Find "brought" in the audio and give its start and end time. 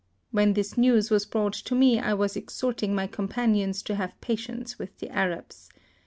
1.27-1.53